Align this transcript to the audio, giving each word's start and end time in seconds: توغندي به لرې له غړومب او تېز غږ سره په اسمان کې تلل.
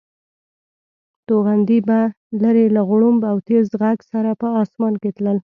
توغندي 1.27 1.79
به 1.87 1.99
لرې 2.41 2.65
له 2.75 2.81
غړومب 2.89 3.21
او 3.31 3.37
تېز 3.47 3.65
غږ 3.81 3.97
سره 4.11 4.29
په 4.41 4.47
اسمان 4.63 4.93
کې 5.01 5.09
تلل. 5.17 5.37